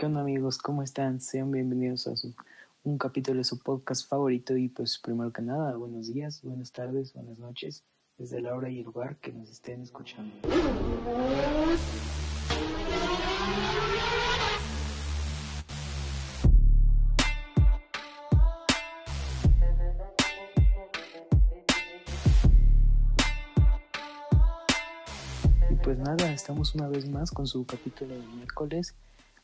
[0.00, 0.56] ¿Qué onda amigos?
[0.56, 1.20] ¿Cómo están?
[1.20, 2.34] Sean bienvenidos a su,
[2.84, 7.12] un capítulo de su podcast favorito y pues primero que nada, buenos días, buenas tardes,
[7.12, 7.84] buenas noches,
[8.16, 10.34] desde la hora y el lugar que nos estén escuchando.
[25.68, 28.94] Y pues nada, estamos una vez más con su capítulo de miércoles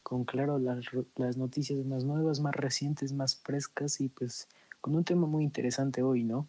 [0.06, 0.84] con claro las,
[1.16, 4.46] las noticias más nuevas, más recientes, más frescas y pues
[4.80, 6.48] con un tema muy interesante hoy, ¿no?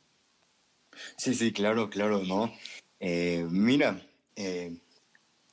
[1.16, 2.54] Sí, sí, claro, claro, ¿no?
[3.00, 4.00] Eh, mira,
[4.36, 4.78] eh,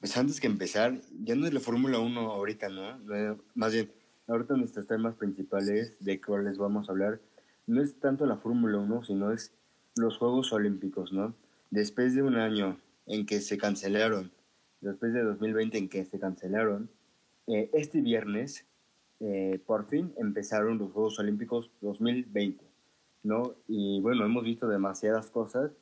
[0.01, 3.39] pues antes que empezar, ya no es la Fórmula 1 ahorita, ¿no?
[3.55, 3.91] Más bien,
[4.27, 7.23] ahorita nuestros temas principales de cuáles vamos a hablar
[7.67, 9.55] no es tanto la Fórmula 1, sino es
[9.97, 11.34] los Juegos Olímpicos, ¿no?
[11.71, 14.31] Después de un año en que se cancelaron,
[14.83, 16.91] después de 2020 en que se cancelaron,
[17.47, 18.65] eh, este viernes,
[19.21, 22.64] eh, por fin, empezaron los Juegos Olímpicos 2020,
[23.23, 23.55] ¿no?
[23.69, 25.72] Y bueno, hemos visto demasiadas cosas,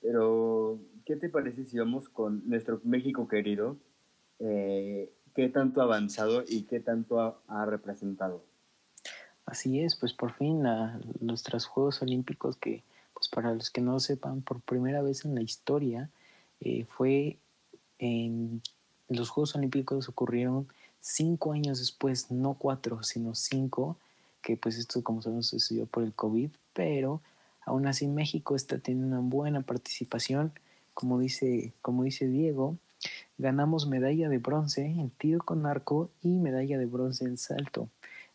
[0.00, 3.76] pero ¿qué te parece si vamos con nuestro México querido?
[4.38, 8.44] Eh, ¿Qué tanto ha avanzado y qué tanto ha, representado?
[9.46, 13.98] Así es, pues por fin los nuestros Juegos Olímpicos que, pues para los que no
[13.98, 16.08] sepan, por primera vez en la historia,
[16.88, 17.38] fue
[17.98, 18.62] en
[19.08, 20.68] los Juegos Olímpicos ocurrieron
[21.00, 23.96] cinco años después, no cuatro, sino cinco,
[24.42, 27.20] que pues esto como sabemos sucedió por el COVID, pero
[27.64, 30.52] aún así México está teniendo una buena participación,
[30.94, 32.76] como dice, como dice Diego,
[33.38, 37.88] ganamos medalla de bronce en tiro con arco y medalla de bronce en salto.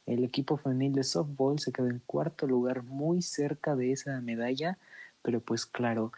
[0.06, 4.78] El equipo femenil de softball se quedó en cuarto lugar muy cerca de esa medalla,
[5.22, 6.12] pero pues claro,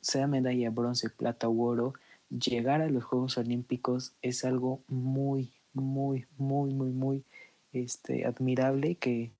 [0.00, 1.94] sea medalla bronce, plata u oro,
[2.30, 7.24] llegar a los Juegos Olímpicos es algo muy, muy, muy, muy, muy
[7.72, 9.32] este, admirable que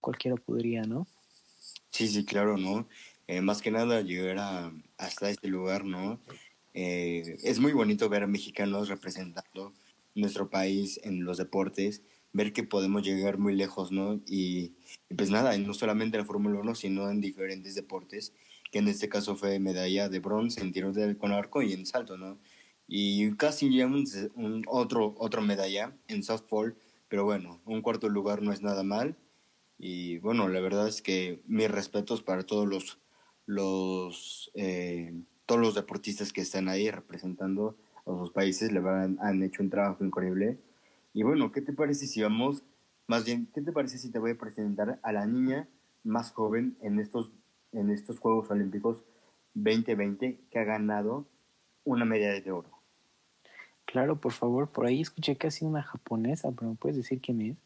[0.00, 1.06] cualquiera podría, ¿no?
[1.90, 2.88] Sí, sí, claro, ¿no?
[3.26, 6.20] Eh, más que nada llegar a, hasta este lugar, ¿no?
[6.74, 9.72] Eh, es muy bonito ver a mexicanos representando
[10.14, 14.20] nuestro país en los deportes, ver que podemos llegar muy lejos, ¿no?
[14.26, 14.72] Y,
[15.16, 18.32] pues nada, no solamente en la Fórmula 1, sino en diferentes deportes,
[18.70, 22.16] que en este caso fue medalla de bronce en tiro con arco y en salto,
[22.16, 22.38] ¿no?
[22.86, 26.76] Y casi llevamos un otro, otro medalla en softball,
[27.08, 29.16] pero bueno, un cuarto lugar no es nada mal.
[29.78, 32.98] Y bueno, la verdad es que mis respetos para todos los,
[33.46, 35.12] los, eh,
[35.46, 37.76] todos los deportistas que están ahí representando
[38.06, 40.58] a sus países, le han, han hecho un trabajo increíble.
[41.12, 42.62] Y bueno, ¿qué te parece si vamos,
[43.06, 45.68] más bien, ¿qué te parece si te voy a presentar a la niña
[46.04, 47.30] más joven en estos,
[47.72, 49.04] en estos Juegos Olímpicos
[49.54, 51.26] 2020 que ha ganado
[51.84, 52.70] una medalla de oro?
[53.84, 57.56] Claro, por favor, por ahí escuché casi una japonesa, pero ¿me puedes decir quién es?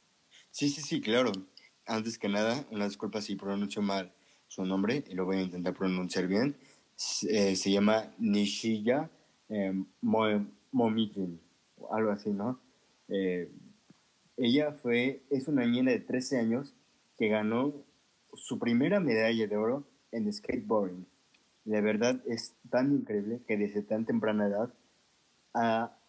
[0.50, 1.32] Sí, sí, sí, claro.
[1.86, 4.12] Antes que nada, una disculpa si pronuncio mal
[4.48, 6.56] su nombre y lo voy a intentar pronunciar bien.
[6.96, 9.10] se eh, llama Nishiya
[9.48, 9.72] eh,
[10.72, 11.40] Momijin,
[11.76, 12.60] o algo así, ¿no?
[13.08, 13.50] Eh,
[14.36, 16.74] ella fue, es una niña de 13 años
[17.16, 17.72] que ganó
[18.34, 21.06] su primera medalla de oro en skateboarding.
[21.66, 24.72] De verdad es tan increíble que desde tan temprana edad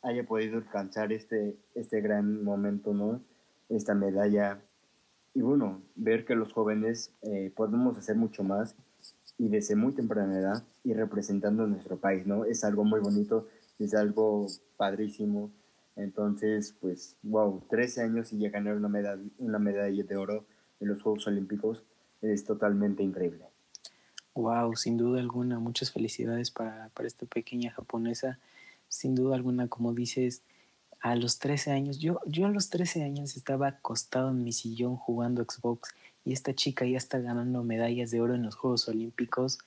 [0.04, 3.24] haya podido alcanzar este, este gran momento, ¿no?
[3.68, 4.62] Esta medalla.
[5.34, 8.76] Y bueno, ver que los jóvenes eh, podemos hacer mucho más
[9.40, 12.46] y desde muy temprana edad y representando nuestro país, ¿no?
[12.46, 13.48] Es algo muy bonito,
[13.80, 14.46] es algo
[14.78, 15.50] padrísimo.
[15.96, 20.46] Entonces, pues, wow, 13 años y ya ganar una medalla, una medalla de oro
[20.80, 21.84] en los Juegos Olímpicos
[22.22, 23.57] es totalmente increíble.
[24.38, 28.40] Wow, sin duda alguna, muchas felicidades para, para esta pequeña japonesa
[28.88, 30.42] sin duda alguna, como dices,
[31.00, 34.96] a los 13 años, yo, yo a los 13 años estaba acostado en mi sillón
[34.96, 35.90] jugando Xbox
[36.26, 39.60] y esta chica ya está ganando medallas de oro en los Juegos Olímpicos.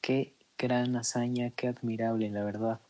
[0.00, 2.80] Qué gran hazaña, qué admirable, la verdad.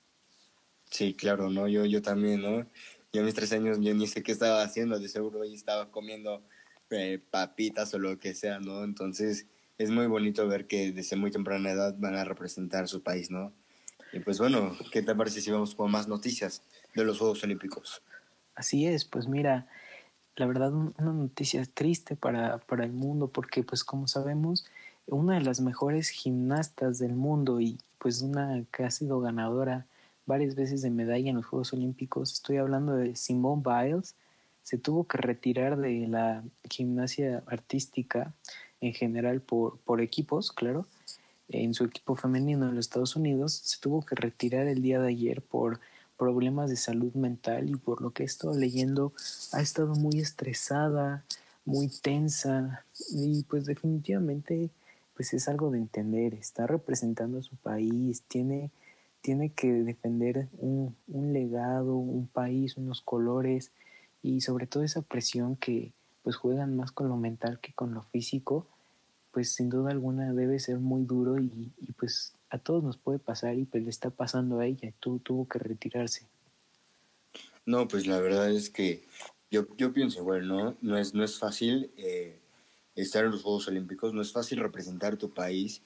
[0.90, 1.68] Sí, claro, ¿no?
[1.68, 2.66] Yo, yo también, ¿no?
[3.12, 5.90] Yo a mis 13 años yo ni sé qué estaba haciendo, de seguro y estaba
[5.90, 6.42] comiendo
[6.90, 8.84] eh, papitas o lo que sea, ¿no?
[8.84, 9.46] Entonces
[9.78, 13.52] es muy bonito ver que desde muy temprana edad van a representar su país, ¿no?
[14.12, 16.62] Y pues bueno, ¿qué te parece si vamos con más noticias
[16.94, 18.02] de los Juegos Olímpicos?
[18.54, 19.66] Así es, pues mira,
[20.36, 24.66] la verdad una noticia triste para, para el mundo porque pues como sabemos,
[25.06, 29.86] una de las mejores gimnastas del mundo y pues una que ha sido ganadora
[30.24, 34.14] varias veces de medalla en los Juegos Olímpicos, estoy hablando de Simone Biles,
[34.62, 38.34] se tuvo que retirar de la gimnasia artística
[38.80, 40.86] en general por, por equipos, claro,
[41.48, 45.08] en su equipo femenino en los Estados Unidos, se tuvo que retirar el día de
[45.08, 45.80] ayer por
[46.16, 49.12] problemas de salud mental y por lo que he estado leyendo
[49.52, 51.24] ha estado muy estresada,
[51.64, 54.70] muy tensa y pues definitivamente
[55.14, 58.70] pues es algo de entender, está representando a su país, tiene,
[59.22, 63.72] tiene que defender un, un legado, un país, unos colores
[64.22, 65.92] y sobre todo esa presión que
[66.26, 68.66] pues juegan más con lo mental que con lo físico,
[69.30, 73.56] pues sin duda alguna debe ser muy duro y, pues a todos nos puede pasar
[73.56, 76.26] y pues le está pasando a ella, tú tuvo que retirarse.
[77.64, 79.04] No, pues la verdad es que
[79.52, 80.76] yo, yo pienso, bueno, ¿no?
[80.80, 82.40] No es, no es fácil eh,
[82.96, 85.80] estar en los Juegos Olímpicos, no es fácil representar tu país.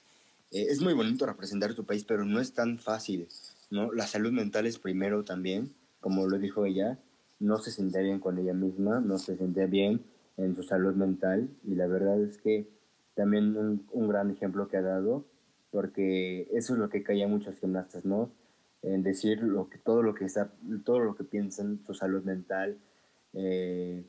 [0.49, 3.27] Eh, es muy bonito representar tu país, pero no es tan fácil,
[3.69, 3.93] ¿no?
[3.93, 6.97] La salud mental es primero también, como lo dijo ella,
[7.39, 10.03] no se sentía bien con ella misma, no se sentía bien
[10.37, 12.67] en su salud mental y la verdad es que
[13.15, 15.25] también un, un gran ejemplo que ha dado,
[15.71, 18.31] porque eso es lo que caía muchos gimnastas, ¿no?
[18.81, 20.51] En decir lo que, todo lo que está,
[20.85, 22.77] todo lo que piensan, su salud mental,
[23.33, 24.03] eh,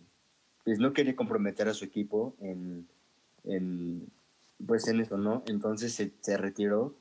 [0.65, 2.89] pues no quería comprometer a su equipo en,
[3.45, 4.09] en
[4.67, 5.43] pues en eso, ¿no?
[5.47, 6.95] Entonces se, se, retiró,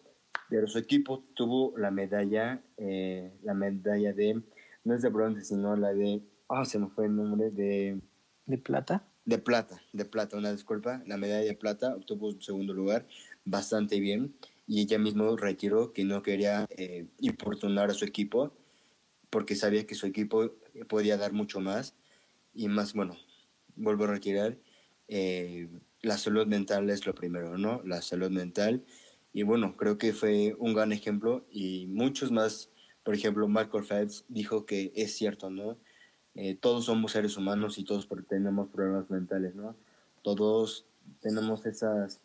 [0.50, 4.42] pero su equipo tuvo la medalla, eh, la medalla de,
[4.84, 8.02] no es de bronce, sino la de, ah, oh, se me fue el nombre, de...
[8.48, 9.04] ¿De plata?
[9.32, 13.08] De plata, de plata, una disculpa, la medalla de plata, obtuvo un segundo lugar,
[13.46, 14.36] bastante bien,
[14.68, 18.52] y ella mismo retiró que no quería eh, importunar a su equipo,
[19.30, 20.52] porque sabía que su equipo
[20.90, 21.96] podía dar mucho más,
[22.54, 23.16] y más, bueno,
[23.78, 24.58] vuelvo a retirar,
[25.08, 25.70] eh,
[26.02, 27.82] la salud mental es lo primero, ¿no?
[27.86, 28.84] La salud mental.
[29.32, 32.70] Y bueno, creo que fue un gran ejemplo y muchos más,
[33.04, 35.78] por ejemplo, Michael Phelps dijo que es cierto, ¿no?
[36.36, 39.76] Eh, todos somos seres humanos y todos tenemos problemas mentales, ¿no?
[40.22, 40.86] Todos
[41.20, 42.22] tenemos esas,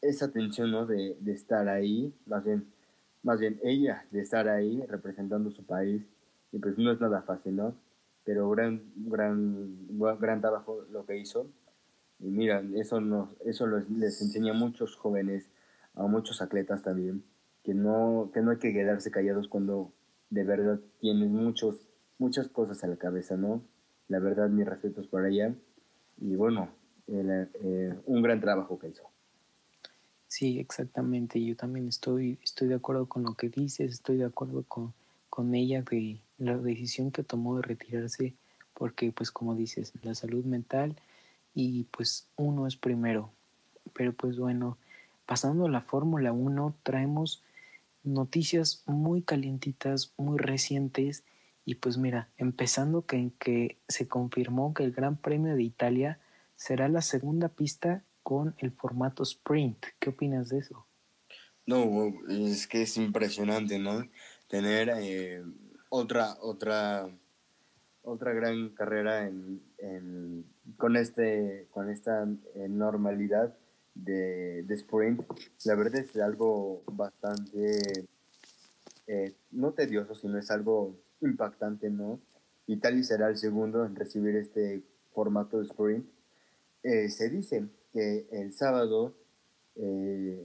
[0.00, 0.86] esa tensión, ¿no?
[0.86, 2.72] De, de estar ahí, más bien,
[3.22, 6.02] más bien ella, de estar ahí representando su país,
[6.52, 7.74] y pues no es nada fácil, ¿no?
[8.24, 9.88] pero gran, gran,
[10.20, 11.50] gran trabajo lo que hizo.
[12.18, 15.48] Y mira, eso, nos, eso les enseña a muchos jóvenes,
[15.94, 17.24] a muchos atletas también,
[17.64, 19.92] que no, que no hay que quedarse callados cuando
[20.28, 21.80] de verdad tienes muchos,
[22.20, 23.62] muchas cosas a la cabeza, ¿no?
[24.06, 25.54] La verdad, mis respetos para ella.
[26.20, 26.68] Y bueno,
[27.08, 28.92] eh, un gran trabajo que.
[30.28, 31.42] Sí, exactamente.
[31.42, 34.92] Yo también estoy, estoy de acuerdo con lo que dices, estoy de acuerdo con,
[35.28, 38.34] con ella de la decisión que tomó de retirarse
[38.74, 40.96] porque pues como dices, la salud mental
[41.54, 43.30] y pues uno es primero.
[43.92, 44.78] Pero pues bueno,
[45.26, 47.42] pasando a la Fórmula 1 traemos
[48.02, 51.24] noticias muy calientitas, muy recientes
[51.70, 56.18] y pues mira, empezando que, que se confirmó que el Gran Premio de Italia
[56.56, 59.86] será la segunda pista con el formato sprint.
[60.00, 60.84] ¿Qué opinas de eso?
[61.66, 64.02] No, es que es impresionante, ¿no?
[64.48, 65.44] tener eh,
[65.90, 67.08] otra, otra,
[68.02, 70.44] otra gran carrera en, en,
[70.76, 72.26] con, este, con esta
[72.68, 73.56] normalidad
[73.94, 75.22] de, de, sprint.
[75.66, 78.08] La verdad es algo bastante,
[79.06, 82.20] eh, no tedioso, sino es algo impactante, ¿no?
[82.66, 84.82] Italia será el segundo en recibir este
[85.12, 86.06] formato de sprint.
[86.82, 89.14] se dice que el sábado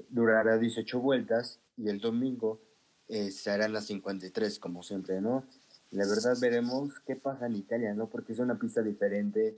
[0.10, 2.60] durará 18 vueltas y el domingo
[3.07, 5.45] eh, serán las 53, como siempre, ¿no?
[5.92, 8.10] La verdad veremos qué pasa en Italia, ¿no?
[8.10, 9.57] Porque es una pista diferente.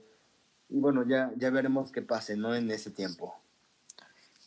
[0.68, 2.54] Y bueno, ya, ya veremos qué pase, ¿no?
[2.54, 3.34] En ese tiempo.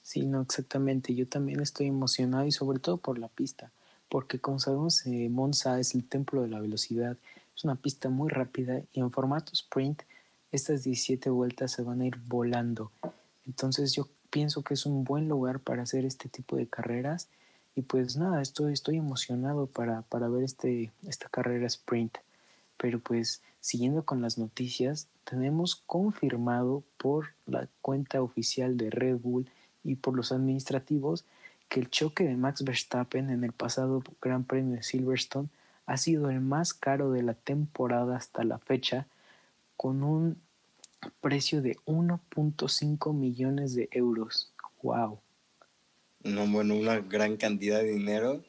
[0.03, 1.15] Sí, no, exactamente.
[1.15, 3.71] Yo también estoy emocionado y sobre todo por la pista.
[4.11, 7.15] Porque como sabemos, eh, Monza es el templo de la velocidad.
[7.55, 10.01] Es una pista muy rápida y en formato sprint,
[10.51, 12.91] estas 17 vueltas se van a ir volando.
[13.47, 17.29] Entonces yo pienso que es un buen lugar para hacer este tipo de carreras
[17.73, 22.17] y pues nada, estoy, estoy emocionado para, para ver este, esta carrera sprint.
[22.75, 29.49] Pero pues siguiendo con las noticias, tenemos confirmado por la cuenta oficial de Red Bull
[29.85, 31.23] y por los administrativos
[31.71, 35.47] que el choque de Max Verstappen en el pasado Gran Premio de Silverstone
[35.85, 39.07] ha sido el más caro de la temporada hasta la fecha,
[39.77, 40.35] con un
[41.21, 44.51] precio de 1.5 millones de euros.
[44.83, 45.19] ¡Wow!
[46.23, 48.43] no, bueno, una gran cantidad de dinero.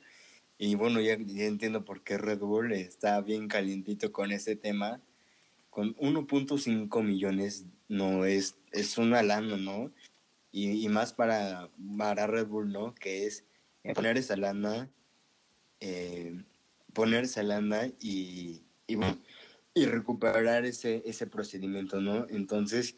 [0.58, 5.00] Y bueno, ya, entiendo por qué Red Bull está bien calientito con ese tema.
[5.70, 9.92] Con 1.5 millones no es, es una lana, ¿no?
[10.52, 12.94] Y, y, más para, para Red Bull, ¿no?
[12.94, 13.44] Que es
[13.94, 14.90] poner esa lana,
[15.80, 16.44] eh,
[16.92, 19.18] poner esa lana y, y, bueno,
[19.72, 22.26] y recuperar ese, ese procedimiento, ¿no?
[22.28, 22.96] Entonces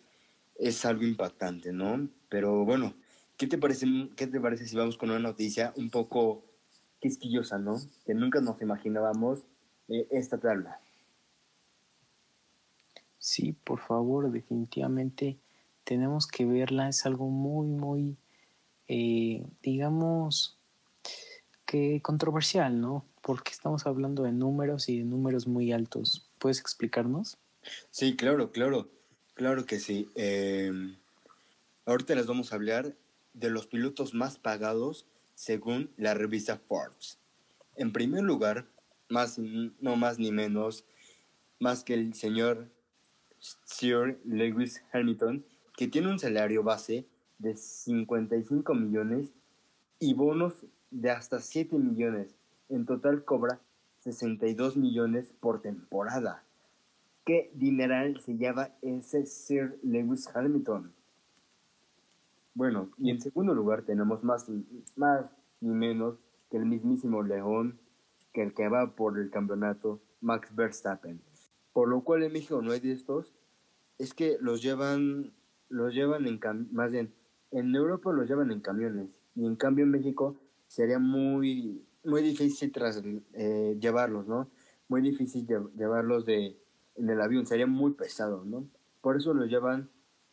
[0.57, 2.09] es algo impactante, ¿no?
[2.29, 2.95] Pero bueno,
[3.37, 6.45] ¿Qué te parece, qué te parece si vamos con una noticia un poco
[7.01, 7.77] quisquillosa, ¿no?
[8.07, 9.45] Que nunca nos imaginábamos
[9.89, 10.81] eh, esta tabla.
[13.19, 15.41] Sí, por favor, definitivamente
[15.85, 16.89] tenemos que verla.
[16.89, 18.17] Es algo muy, muy,
[18.89, 20.59] eh, digamos,
[21.67, 23.07] que controversial, ¿no?
[23.21, 26.29] Porque estamos hablando de números y de números muy altos.
[26.39, 27.39] ¿Puedes explicarnos?
[27.91, 28.91] Sí, claro, claro,
[29.35, 30.09] claro que sí.
[30.15, 30.73] Eh,
[31.87, 32.95] ahorita les vamos a hablar
[33.33, 37.19] de los pilotos más pagados según la revista Forbes.
[37.77, 38.67] En primer lugar,
[39.09, 40.85] más, no más ni menos,
[41.59, 42.71] más que el señor
[43.65, 45.45] Sir Lewis Hamilton,
[45.77, 47.07] que tiene un salario base
[47.39, 49.33] de 55 millones
[49.99, 52.35] y bonos de hasta 7 millones.
[52.69, 53.61] En total cobra
[53.99, 56.45] 62 millones por temporada.
[57.25, 60.93] ¿Qué dineral se llama ese Sir Lewis Hamilton?
[62.55, 64.47] Bueno, y en segundo lugar tenemos más,
[64.95, 66.19] más ni menos
[66.51, 67.81] que el mismísimo León,
[68.33, 71.21] que el que va por el campeonato, Max Verstappen.
[71.73, 73.33] Por lo cual en México no hay de estos,
[73.99, 75.33] es que los llevan,
[75.75, 76.41] los llevan en
[76.73, 77.13] más bien,
[77.51, 80.37] en Europa los llevan en camiones, y en cambio en México
[80.69, 83.03] sería muy, muy difícil tras,
[83.33, 84.49] eh, llevarlos, ¿no?
[84.89, 86.57] Muy difícil llevarlos de,
[86.95, 88.69] en el avión, sería muy pesado, ¿no?
[89.01, 89.91] Por eso los llevan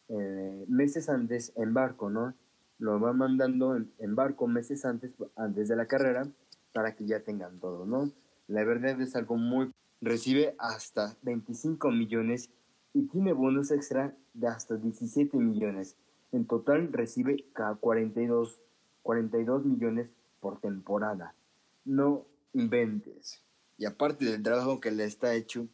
[0.10, 2.36] eh, meses antes en barco, ¿no?
[2.78, 6.28] Lo van mandando en, barco meses antes, antes de la carrera
[6.72, 8.12] para que ya tengan todo, ¿no?
[8.48, 9.72] La verdad es algo muy...
[10.02, 12.50] Recibe hasta 25 millones
[12.94, 15.96] y tiene bonos extra de hasta 17 millones.
[16.32, 17.46] En total recibe
[17.80, 18.62] 42,
[19.04, 21.34] 42 millones por temporada.
[21.86, 23.44] No inventes.
[23.78, 25.68] Y aparte del trabajo que le está hecho,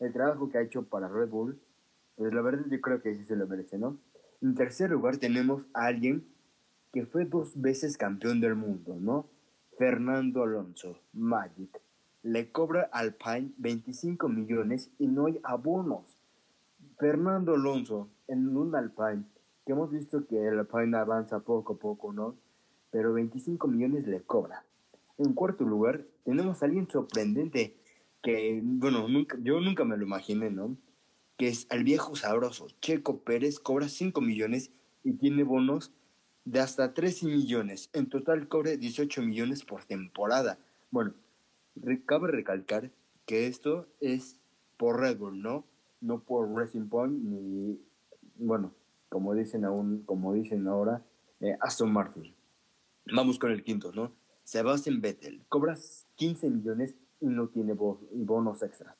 [0.00, 1.60] el trabajo que ha hecho para Red Bull,
[2.16, 3.98] pues la verdad yo creo que sí se lo merece, ¿no?
[4.40, 6.26] En tercer lugar tenemos a alguien
[6.92, 9.26] que fue dos veces campeón del mundo, ¿no?
[9.78, 11.80] Fernando Alonso, Magic.
[12.22, 16.18] Le cobra al Alpine 25 millones y no hay abonos.
[17.02, 19.24] Fernando Alonso en un Alpine,
[19.66, 22.36] que hemos visto que el Alpine avanza poco a poco, ¿no?
[22.92, 24.64] Pero 25 millones le cobra.
[25.18, 27.76] En cuarto lugar, tenemos a alguien sorprendente
[28.22, 30.76] que, bueno, nunca, yo nunca me lo imaginé, ¿no?
[31.36, 32.68] que es al viejo sabroso.
[32.80, 34.70] Checo Pérez cobra 5 millones
[35.02, 35.90] y tiene bonos
[36.44, 37.90] de hasta 13 millones.
[37.94, 40.56] En total cobre 18 millones por temporada.
[40.92, 41.14] Bueno,
[42.06, 42.92] cabe recalcar
[43.26, 44.38] que esto es
[44.76, 45.64] por Red Bull, ¿no?
[46.02, 47.80] No por Racing Point ni,
[48.36, 48.74] bueno,
[49.08, 51.02] como dicen aún, como dicen ahora,
[51.40, 52.34] eh, Aston Martin.
[53.14, 54.12] Vamos con el quinto, ¿no?
[54.44, 55.76] Sebastian Vettel cobra
[56.16, 58.96] 15 millones y no tiene bonos extras.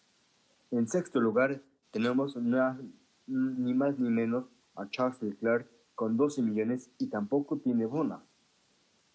[0.71, 7.09] En sexto lugar, tenemos ni más ni menos a Charles Leclerc con 12 millones y
[7.09, 8.23] tampoco tiene bonos.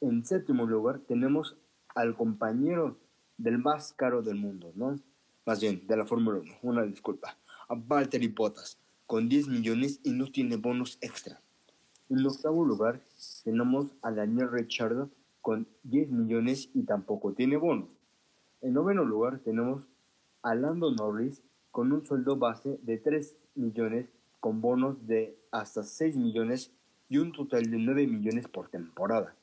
[0.01, 1.57] En séptimo lugar tenemos
[1.95, 2.99] al compañero
[3.37, 4.95] del más caro del mundo, ¿no?
[5.45, 7.37] Más bien, de la Fórmula 1, una disculpa.
[7.69, 11.41] A Valtteri Bottas con 10 millones y no tiene bonos extra.
[12.09, 13.01] En octavo lugar
[13.43, 15.09] tenemos a Daniel Ricciardo
[15.41, 17.89] con 10 millones y tampoco tiene bonos.
[18.61, 19.85] En noveno lugar tenemos
[20.43, 24.07] a Lando Norris con un sueldo base de 3 millones
[24.39, 26.71] con bonos de hasta 6 millones
[27.09, 29.35] y un total de 9 millones por temporada.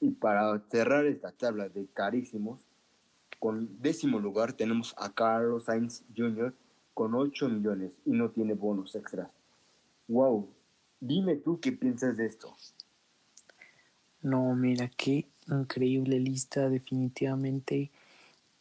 [0.00, 2.60] Y para cerrar esta tabla de carísimos,
[3.38, 6.54] con décimo lugar tenemos a Carlos Sainz Jr.
[7.00, 9.32] con 8 millones y no tiene bonos extras.
[10.06, 10.50] ¡Wow!
[11.00, 12.54] Dime tú qué piensas de esto.
[14.20, 17.90] No, mira, qué increíble lista, definitivamente.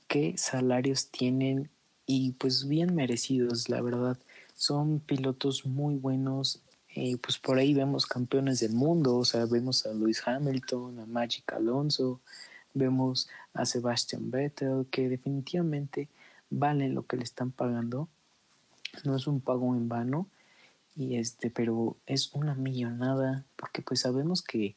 [0.07, 1.69] ¿Qué salarios tienen
[2.05, 4.17] y pues bien merecidos, la verdad.
[4.55, 6.63] Son pilotos muy buenos.
[6.95, 11.05] Eh, pues por ahí vemos campeones del mundo, o sea, vemos a Lewis Hamilton, a
[11.05, 12.21] Magic Alonso,
[12.73, 16.07] vemos a Sebastian Vettel, que definitivamente
[16.49, 18.07] valen lo que le están pagando.
[19.03, 20.27] No es un pago en vano,
[20.95, 24.75] y este, pero es una millonada, porque pues sabemos que,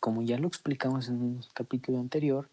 [0.00, 2.48] como ya lo explicamos en un capítulo anterior,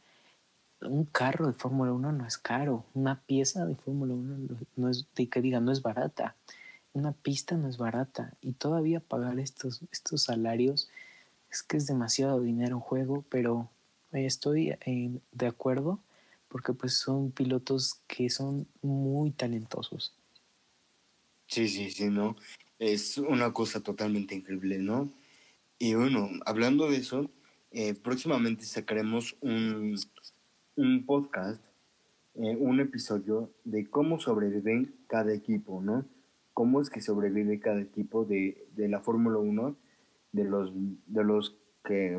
[0.82, 5.08] un carro de Fórmula 1 no es caro, una pieza de Fórmula 1 no es,
[5.16, 6.36] de que diga, no es barata,
[6.94, 10.90] una pista no es barata y todavía pagar estos, estos salarios
[11.50, 13.70] es que es demasiado dinero en juego, pero
[14.12, 16.00] estoy eh, de acuerdo
[16.48, 20.14] porque pues son pilotos que son muy talentosos.
[21.52, 22.38] Sí, sí, sí, ¿no?
[22.80, 25.10] Es una cosa totalmente increíble, ¿no?
[25.78, 27.30] Y bueno, hablando de eso,
[27.72, 29.98] eh, próximamente sacaremos un,
[30.78, 31.62] un podcast,
[32.36, 36.06] eh, un episodio de cómo sobreviven cada equipo, ¿no?
[36.54, 39.76] Cómo es que sobrevive cada equipo de, de la Fórmula 1,
[40.32, 42.18] de los, de los que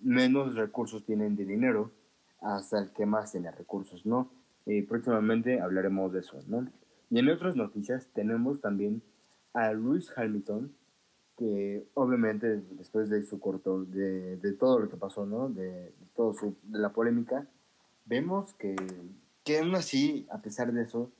[0.00, 1.92] menos recursos tienen de dinero
[2.40, 4.32] hasta el que más tiene recursos, ¿no?
[4.66, 6.68] Eh, próximamente hablaremos de eso, ¿no?
[7.12, 9.02] Y en otras noticias tenemos también
[9.52, 10.72] a Lewis Hamilton,
[11.36, 15.50] que obviamente después de su corto, de, de todo lo que pasó, ¿no?
[15.50, 17.46] De, todo su, de la polémica,
[18.06, 18.74] vemos que,
[19.44, 21.10] que aún así, a pesar de eso,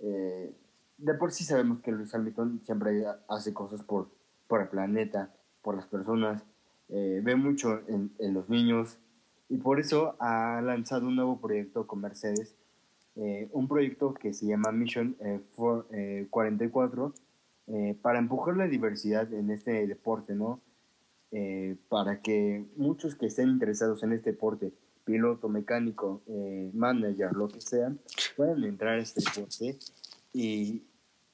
[0.00, 0.52] eh,
[0.98, 4.10] de por sí sabemos que Lewis Hamilton siempre hace cosas por,
[4.48, 6.42] por el planeta, por las personas,
[6.90, 8.98] eh, ve mucho en, en, los niños
[9.48, 12.54] y por eso ha lanzado un nuevo proyecto con Mercedes,
[13.18, 15.16] eh, un proyecto que se llama Mission
[16.30, 17.14] 44
[18.00, 20.60] para empujar la diversidad en este deporte, ¿no?
[21.90, 24.72] para que muchos que estén interesados en este deporte,
[25.04, 26.22] piloto, mecánico,
[26.72, 27.92] manager, lo que sea,
[28.36, 29.78] puedan entrar a este deporte
[30.32, 30.84] y,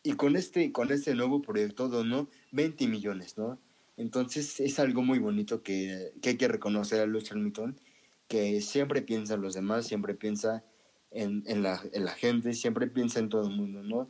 [0.02, 3.58] y con este, con este nuevo proyecto donó 20 millones, ¿no?
[3.96, 7.78] Entonces es algo muy bonito que, que hay que reconocer a Luz Hamilton,
[8.28, 10.64] que siempre piensa en los demás, siempre piensa
[11.14, 14.09] en, en, la, en, la, gente, siempre piensa en todo el mundo, ¿no?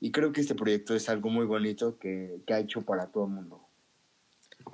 [0.00, 3.24] Y creo que este proyecto es algo muy bonito que, que ha hecho para todo
[3.24, 3.66] el mundo.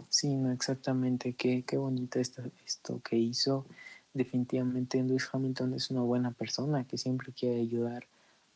[0.08, 1.34] Sí, no, exactamente.
[1.34, 3.66] Qué, qué bonito esto, esto que hizo.
[4.14, 8.06] Definitivamente Lewis Hamilton es una buena persona que siempre quiere ayudar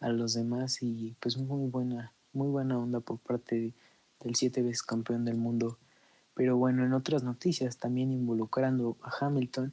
[0.01, 3.73] a los demás y pues muy buena, muy buena onda por parte
[4.21, 5.79] del siete veces campeón del mundo.
[6.35, 9.73] Pero bueno, en otras noticias, también involucrando a Hamilton,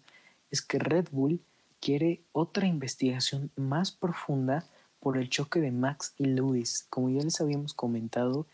[0.50, 1.42] es que Red Bull
[1.84, 4.66] quiere otra investigación más profunda
[5.02, 6.88] por el choque de Max y Lewis.
[6.90, 8.48] Como ya les habíamos comentado,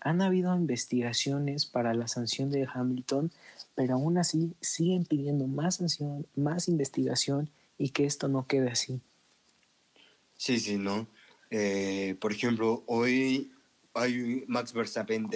[0.00, 3.30] han habido investigaciones para la sanción de Hamilton,
[3.74, 8.98] pero aún así siguen pidiendo más sanción, más investigación y que esto no quede así.
[10.38, 11.06] Sí, sí, ¿no?
[11.50, 13.52] Eh, por ejemplo, hoy
[13.92, 15.28] hay Max Verstappen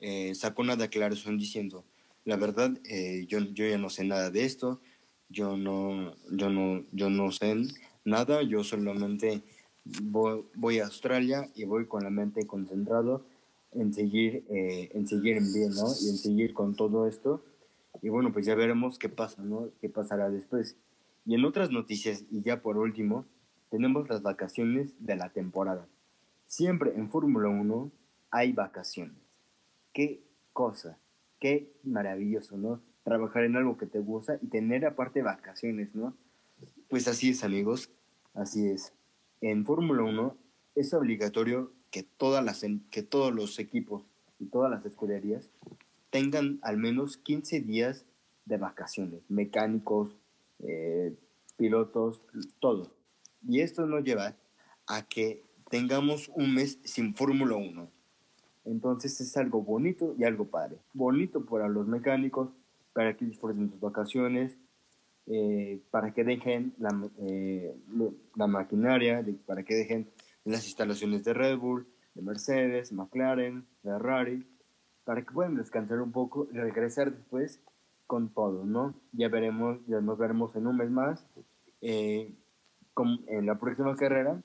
[0.00, 1.86] eh, sacó una declaración diciendo,
[2.26, 4.78] la verdad, eh, yo, yo ya no sé nada de esto,
[5.28, 7.54] yo no, yo no, yo no sé
[8.04, 9.42] nada, yo solamente
[10.02, 13.24] voy, voy, a Australia y voy con la mente concentrado
[13.72, 15.86] en seguir, en seguir en bien, ¿no?
[16.00, 17.44] Y en seguir con todo esto.
[18.02, 19.70] Y bueno, pues ya veremos qué pasa, ¿no?
[19.80, 20.76] ¿Qué pasará después?
[21.24, 23.26] Y en otras noticias, y ya por último,
[23.70, 25.86] tenemos las vacaciones de la temporada.
[26.46, 27.90] Siempre en Fórmula 1
[28.30, 29.18] hay vacaciones.
[29.92, 30.22] Qué
[30.52, 30.98] cosa,
[31.40, 32.80] qué maravilloso, ¿no?
[33.06, 36.12] Trabajar en algo que te gusta y tener aparte vacaciones, ¿no?
[36.88, 37.88] Pues así es, amigos,
[38.34, 38.92] así es.
[39.40, 40.36] En Fórmula 1
[40.74, 44.08] es obligatorio que, todas las, que todos los equipos
[44.40, 45.50] y todas las escuderías
[46.10, 48.06] tengan al menos 15 días
[48.44, 50.16] de vacaciones, mecánicos,
[50.58, 51.14] eh,
[51.56, 52.22] pilotos,
[52.58, 52.90] todo.
[53.46, 54.34] Y esto nos lleva
[54.88, 57.88] a que tengamos un mes sin Fórmula 1.
[58.64, 60.78] Entonces es algo bonito y algo padre.
[60.92, 62.50] Bonito para los mecánicos,
[62.96, 64.56] para que disfruten sus vacaciones,
[65.26, 67.76] eh, para que dejen la, eh,
[68.34, 70.08] la maquinaria, para que dejen
[70.46, 74.46] las instalaciones de Red Bull, de Mercedes, McLaren, Ferrari,
[75.04, 77.60] para que puedan descansar un poco y regresar después
[78.06, 78.94] con todo, ¿no?
[79.12, 81.28] Ya veremos, ya nos veremos en un mes más.
[81.82, 82.32] Eh,
[83.26, 84.42] en la próxima carrera,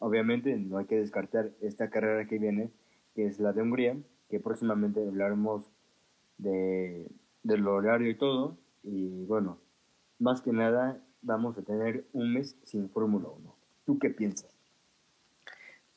[0.00, 2.70] obviamente no hay que descartar esta carrera que viene,
[3.14, 3.96] que es la de Hungría,
[4.28, 5.70] que próximamente hablaremos
[6.36, 7.08] de,
[7.46, 8.56] del horario y todo.
[8.82, 9.58] Y bueno,
[10.18, 13.54] más que nada vamos a tener un mes sin Fórmula 1.
[13.84, 14.50] ¿Tú qué piensas?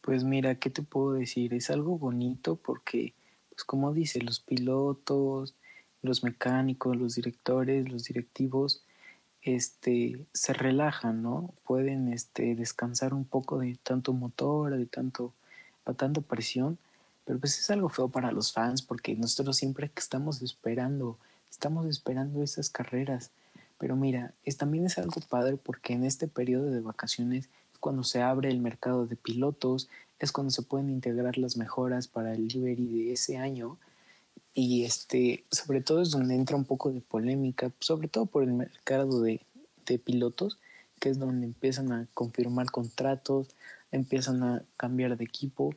[0.01, 1.53] Pues mira, ¿qué te puedo decir?
[1.53, 3.13] Es algo bonito porque,
[3.49, 5.55] pues como dice, los pilotos,
[6.01, 8.83] los mecánicos, los directores, los directivos,
[9.41, 11.53] este, se relajan, ¿no?
[11.65, 15.33] Pueden este, descansar un poco de tanto motor, de tanto,
[15.85, 16.77] de tanta presión,
[17.25, 21.17] pero pues es algo feo para los fans porque nosotros siempre que estamos esperando,
[21.49, 23.31] estamos esperando esas carreras.
[23.77, 28.03] Pero mira, es, también es algo padre porque en este periodo de vacaciones es cuando
[28.03, 32.47] se abre el mercado de pilotos, es cuando se pueden integrar las mejoras para el
[32.47, 33.77] livery de ese año
[34.53, 38.51] y este, sobre todo es donde entra un poco de polémica, sobre todo por el
[38.51, 39.41] mercado de,
[39.85, 40.57] de pilotos,
[40.99, 43.55] que es donde empiezan a confirmar contratos,
[43.91, 45.73] empiezan a cambiar de equipo.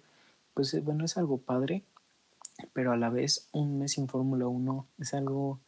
[0.54, 1.85] Pues eh, bueno, es algo padre,
[2.72, 5.61] pero a la vez un mes sin Fórmula 1 es algo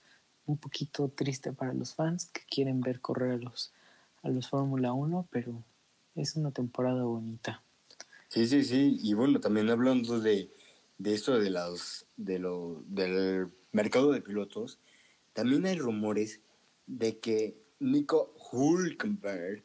[0.47, 3.73] un poquito triste para los fans que quieren ver correr a los,
[4.23, 5.63] a los Fórmula 1, pero
[6.15, 7.63] es una temporada bonita.
[8.29, 10.51] Sí, sí, sí, y bueno, también hablando de,
[10.99, 14.79] de esto de los, de lo, del mercado de pilotos,
[15.33, 16.41] también hay rumores
[16.87, 19.65] de que Nico Hulkenberg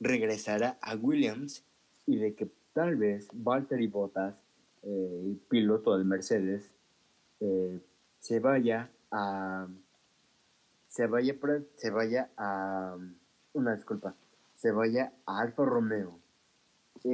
[0.00, 1.64] regresará a Williams
[2.06, 4.42] y de que tal vez Valtteri Bottas,
[4.82, 6.74] eh, piloto del Mercedes,
[7.40, 7.80] eh,
[8.18, 9.66] se vaya a
[10.88, 11.34] se vaya
[11.76, 12.96] se vaya a
[13.54, 14.14] una disculpa
[14.54, 16.22] se vaya a Alfa Romeo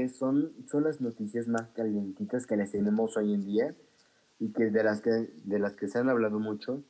[0.09, 3.74] son, son las noticias más calientitas que les tenemos hoy en día
[4.38, 6.83] y que de las que de las que se han hablado mucho.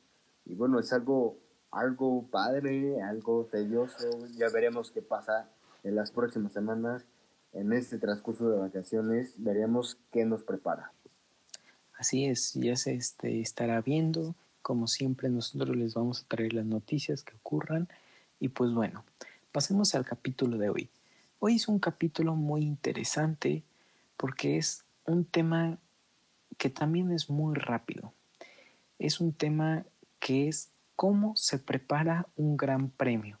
[0.45, 1.37] Y bueno es algo
[1.71, 5.49] algo padre algo tedioso ya veremos qué pasa
[5.83, 7.05] en las próximas semanas
[7.53, 10.91] en este transcurso de vacaciones veremos qué nos prepara
[11.97, 16.65] así es ya se este, estará viendo como siempre nosotros les vamos a traer las
[16.65, 17.87] noticias que ocurran
[18.39, 19.03] y pues bueno
[19.51, 20.89] pasemos al capítulo de hoy
[21.39, 23.63] hoy es un capítulo muy interesante
[24.17, 25.79] porque es un tema
[26.57, 28.13] que también es muy rápido.
[28.99, 29.85] Es un tema
[30.19, 33.39] que es cómo se prepara un gran premio.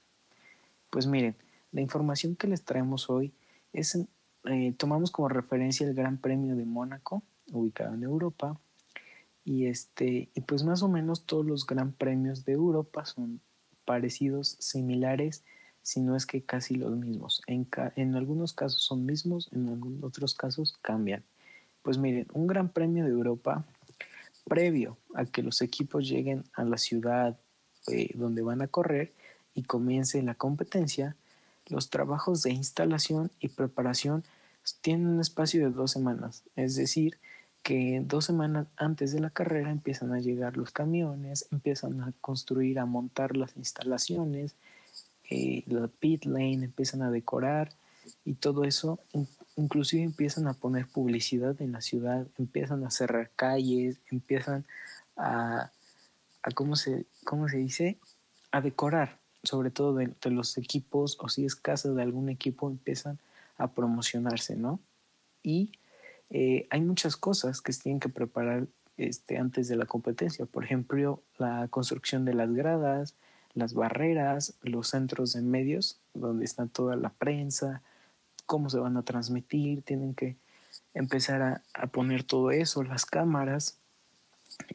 [0.89, 1.35] Pues miren,
[1.73, 3.33] la información que les traemos hoy
[3.73, 3.97] es,
[4.45, 8.59] eh, tomamos como referencia el Gran Premio de Mónaco, ubicado en Europa,
[9.43, 13.41] y este, y pues más o menos todos los Gran Premios de Europa son
[13.85, 15.43] parecidos, similares,
[15.81, 17.41] si no es que casi los mismos.
[17.47, 21.23] En, en algunos casos son mismos, en otros casos cambian.
[21.81, 23.65] Pues miren, un gran premio de Europa,
[24.45, 27.39] previo a que los equipos lleguen a la ciudad
[27.87, 29.13] eh, donde van a correr
[29.53, 31.15] y comience la competencia,
[31.69, 34.23] los trabajos de instalación y preparación
[34.81, 36.43] tienen un espacio de dos semanas.
[36.55, 37.17] Es decir,
[37.63, 42.79] que dos semanas antes de la carrera empiezan a llegar los camiones, empiezan a construir,
[42.79, 44.55] a montar las instalaciones,
[45.29, 47.71] eh, la pit lane, empiezan a decorar
[48.25, 48.99] y todo eso
[49.55, 54.65] inclusive empiezan a poner publicidad en la ciudad, empiezan a cerrar calles, empiezan
[55.17, 55.71] a,
[56.41, 57.97] a ¿cómo, se, ¿cómo se dice?
[58.51, 63.17] A decorar, sobre todo de, los equipos, o si es casa de algún equipo, empiezan
[63.57, 64.79] a promocionarse, ¿no?
[65.41, 65.71] Y
[66.29, 70.63] eh, hay muchas cosas que se tienen que preparar este, antes de la competencia, por
[70.63, 73.15] ejemplo, la construcción de las gradas,
[73.55, 77.81] las barreras, los centros de medios, donde está toda la prensa,
[78.45, 80.35] cómo se van a transmitir, tienen que
[80.93, 83.79] empezar a, poner todo eso, las cámaras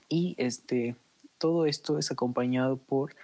[0.09, 0.97] y este,
[1.39, 3.15] todo esto es acompañado por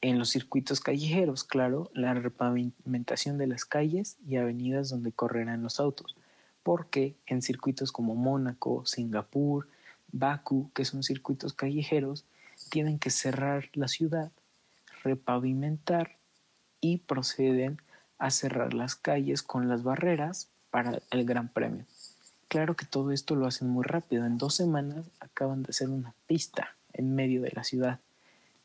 [0.00, 5.78] en los circuitos callejeros, claro, la repavimentación de las calles y avenidas donde correrán los
[5.78, 6.16] autos,
[6.62, 9.68] porque en circuitos como Mónaco, Singapur,
[10.12, 12.24] Bakú, que son circuitos callejeros,
[12.70, 14.32] tienen que cerrar la ciudad,
[15.02, 16.16] repavimentar
[16.80, 17.80] y proceden
[18.18, 21.84] a cerrar las calles con las barreras para el Gran Premio.
[22.48, 24.26] Claro que todo esto lo hacen muy rápido.
[24.26, 28.00] En dos semanas acaban de hacer una pista en medio de la ciudad.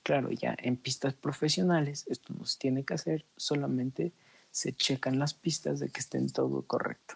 [0.05, 4.13] Claro, ya en pistas profesionales esto no se tiene que hacer, solamente
[4.51, 7.15] se checan las pistas de que estén todo correcto.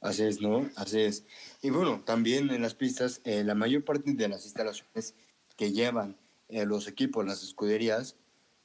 [0.00, 0.68] Así es, ¿no?
[0.74, 1.24] Así es.
[1.62, 5.14] Y bueno, también en las pistas, eh, la mayor parte de las instalaciones
[5.56, 6.16] que llevan
[6.48, 8.16] eh, los equipos, las escuderías,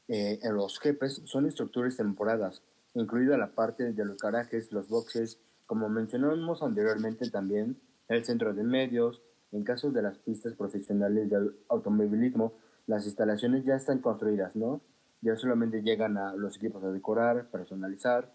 [0.08, 2.64] eh, los jefes son estructuras temporadas,
[2.96, 8.64] incluida la parte de los garajes, los boxes, como mencionamos anteriormente también, el centro de
[8.64, 9.22] medios,
[9.52, 12.54] en caso de las pistas profesionales de automovilismo,
[12.88, 14.82] las instalaciones ya están construidas, ¿no?
[15.22, 18.32] Ya solamente llegan a los equipos a decorar, personalizar,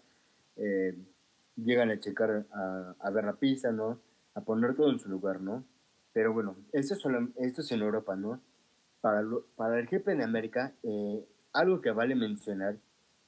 [0.55, 0.97] eh,
[1.55, 3.99] llegan a checar, a, ver la pista, ¿no?
[4.33, 5.63] A poner todo en su lugar, ¿no?
[6.13, 7.01] Pero bueno, esto es,
[7.37, 8.41] esto es en Europa, ¿no?
[9.01, 9.23] Para,
[9.55, 12.77] para el GP en América, eh, algo que vale mencionar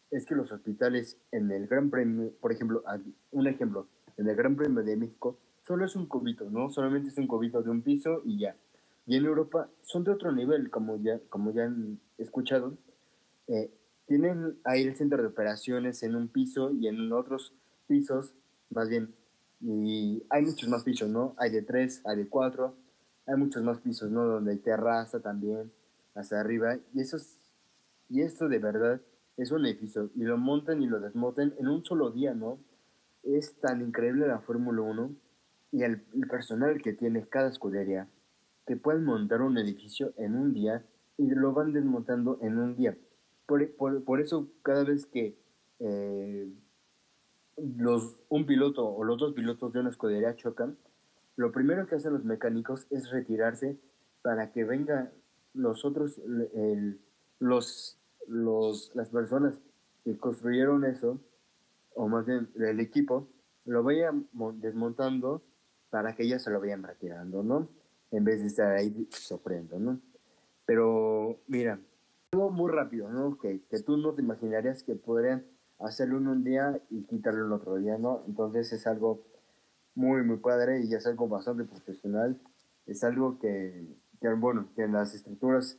[0.09, 2.83] es que los hospitales en el Gran Premio, por ejemplo,
[3.31, 6.69] un ejemplo, en el Gran Premio de México, solo es un cubito, ¿no?
[6.69, 8.55] Solamente es un cubito de un piso y ya.
[9.05, 12.77] Y en Europa son de otro nivel, como ya, como ya han escuchado.
[13.47, 13.71] Eh,
[14.05, 17.53] tienen ahí el centro de operaciones en un piso y en otros
[17.87, 18.33] pisos,
[18.69, 19.13] más bien.
[19.59, 21.35] Y hay muchos más pisos, ¿no?
[21.37, 22.75] Hay de tres, hay de cuatro,
[23.25, 24.25] hay muchos más pisos, ¿no?
[24.25, 25.71] Donde hay terraza también,
[26.15, 26.77] hasta arriba.
[26.93, 27.37] Y esos
[28.11, 28.99] y esto de verdad
[29.37, 32.59] es un edificio y lo montan y lo desmontan en un solo día, ¿no?
[33.23, 35.15] Es tan increíble la Fórmula 1
[35.71, 38.09] y el, personal que tiene cada escudería
[38.65, 40.85] que pueden montar un edificio en un día
[41.17, 42.97] y lo van desmontando en un día.
[43.45, 45.37] Por, eso cada vez que
[45.79, 46.53] eh,
[47.57, 50.77] los, un piloto o los dos pilotos de una escudería chocan,
[51.35, 53.77] lo primero que hacen los mecánicos es retirarse
[54.21, 55.11] para que vengan
[55.53, 56.19] los otros,
[56.53, 57.01] el,
[57.39, 59.59] los los, las personas
[60.03, 61.19] que construyeron eso,
[61.95, 63.27] o más bien el equipo,
[63.65, 65.43] lo vayan desmontando
[65.89, 67.69] para que ellos se lo vayan retirando, ¿no?
[68.11, 69.99] En vez de estar ahí sufriendo, ¿no?
[70.65, 71.79] Pero mira,
[72.31, 73.37] algo muy rápido, ¿no?
[73.37, 75.45] Que, que tú no te imaginarías que podrían
[75.79, 78.23] hacerlo en un día y quitarlo en otro día, ¿no?
[78.27, 79.23] Entonces es algo
[79.95, 82.39] muy, muy padre y es algo bastante profesional.
[82.85, 83.87] Es algo que,
[84.19, 85.77] que bueno, que las estructuras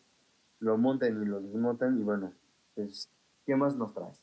[0.59, 2.33] lo montan y lo desmontan y bueno,
[2.75, 3.11] pues,
[3.45, 4.23] ¿qué más nos traes?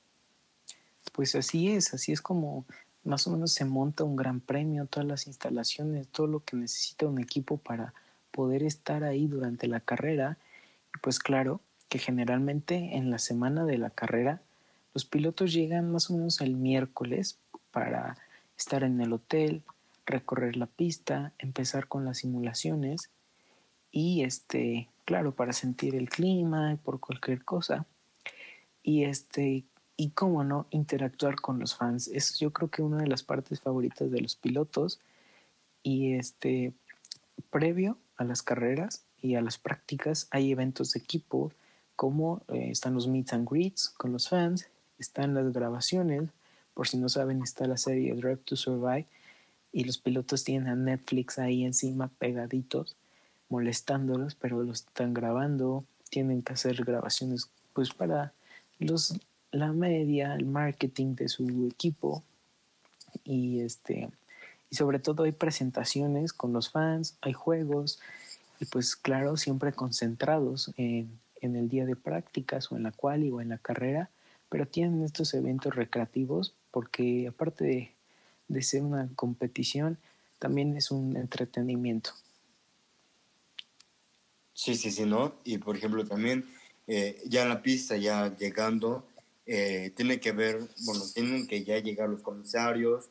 [1.14, 2.66] Pues así es, así es como
[3.04, 7.08] más o menos se monta un gran premio, todas las instalaciones, todo lo que necesita
[7.08, 7.94] un equipo para
[8.32, 10.38] poder estar ahí durante la carrera.
[10.96, 14.42] Y pues claro, que generalmente en la semana de la carrera
[14.94, 17.38] los pilotos llegan más o menos el miércoles
[17.72, 18.18] para
[18.58, 19.64] estar en el hotel,
[20.06, 23.10] recorrer la pista, empezar con las simulaciones
[23.92, 27.86] y este, claro, para sentir el clima y por cualquier cosa.
[28.84, 29.66] Y este,
[30.00, 32.08] y cómo no, interactuar con los fans.
[32.08, 35.02] Es yo creo que una de las partes favoritas de los pilotos.
[35.84, 36.72] Y este,
[37.50, 41.52] previo a las carreras y a las prácticas hay eventos de equipo
[41.98, 46.30] como eh, están los meet and greets con los fans, están las grabaciones,
[46.74, 49.06] por si no saben está la serie Drive to Survive
[49.74, 52.96] y los pilotos tienen a Netflix ahí encima pegaditos
[53.50, 58.32] molestándolos, pero los están grabando, tienen que hacer grabaciones pues para
[58.80, 59.20] los
[59.52, 62.24] la media, el marketing de su equipo
[63.24, 64.10] y este
[64.72, 68.00] y sobre todo hay presentaciones con los fans, hay juegos
[68.60, 73.32] y pues claro, siempre concentrados en, en el día de prácticas o en la quali
[73.32, 74.10] o en la carrera,
[74.50, 77.92] pero tienen estos eventos recreativos porque aparte de,
[78.48, 79.98] de ser una competición,
[80.38, 82.12] también es un entretenimiento.
[84.54, 85.34] Sí, sí, sí, ¿no?
[85.44, 86.46] Y por ejemplo también
[86.86, 89.06] eh, ya en la pista, ya llegando,
[89.52, 93.10] eh, tiene que ver, bueno, tienen que ya llegar los comisarios,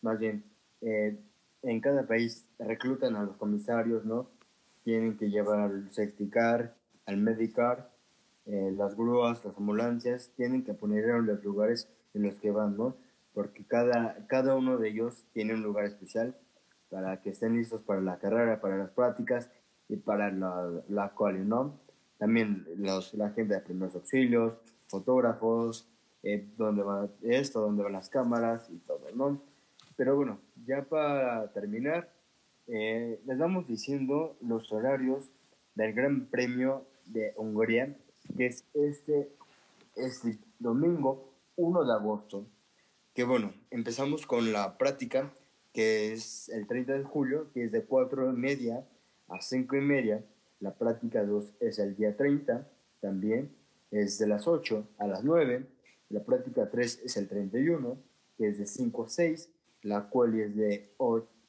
[0.00, 0.44] más bien,
[0.80, 1.18] eh,
[1.64, 4.30] en cada país reclutan a los comisarios, ¿no?
[4.84, 7.90] Tienen que llevar al safety car, al medicar,
[8.46, 12.76] eh, las grúas, las ambulancias, tienen que poner en los lugares en los que van,
[12.76, 12.94] ¿no?
[13.34, 16.36] Porque cada, cada uno de ellos tiene un lugar especial
[16.90, 19.50] para que estén listos para la carrera, para las prácticas
[19.88, 21.80] y para la, la cual, ¿no?
[22.18, 24.58] También los, la gente de primeros auxilios,
[24.92, 25.88] fotógrafos,
[26.22, 29.42] eh, dónde va esto, dónde van las cámaras y todo, ¿no?
[29.96, 32.12] Pero bueno, ya para terminar,
[32.68, 35.32] eh, les vamos diciendo los horarios
[35.74, 37.96] del Gran Premio de Hungría,
[38.36, 39.32] que es este,
[39.96, 42.46] este domingo 1 de agosto.
[43.14, 45.32] Que bueno, empezamos con la práctica,
[45.72, 48.86] que es el 30 de julio, que es de 4 y media
[49.28, 50.24] a 5 y media.
[50.60, 52.68] La práctica 2 es el día 30
[53.00, 53.61] también
[53.92, 55.66] es de las 8 a las 9,
[56.08, 57.96] la práctica 3 es el 31,
[58.36, 59.50] que es de 5 a 6,
[59.82, 60.90] la cual es, de,